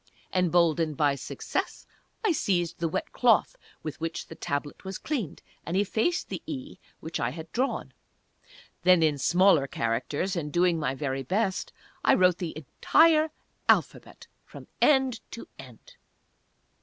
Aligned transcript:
Emboldened 0.33 0.97
by 0.97 1.13
success 1.13 1.85
I 2.25 2.31
seized 2.31 2.79
the 2.79 2.87
wet 2.87 3.11
cloth 3.11 3.55
with 3.83 4.01
which 4.01 4.25
the 4.29 4.33
Tablet 4.35 4.83
was 4.83 4.97
cleaned, 4.97 5.43
and 5.63 5.77
effaced 5.77 6.29
the 6.29 6.41
"E" 6.47 6.77
which 7.01 7.19
I 7.19 7.29
had 7.29 7.51
drawn. 7.51 7.93
Then, 8.81 9.03
in 9.03 9.19
smaller 9.19 9.67
characters, 9.67 10.35
and 10.35 10.51
doing 10.51 10.79
my 10.79 10.95
very 10.95 11.21
best, 11.21 11.71
I 12.03 12.15
wrote 12.15 12.39
the 12.39 12.57
entire 12.57 13.29
Alphabet, 13.69 14.25
from 14.43 14.65
end 14.81 15.19
to 15.29 15.47
end. 15.59 15.97